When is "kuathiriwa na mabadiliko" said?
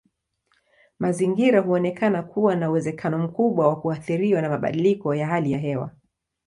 3.81-5.15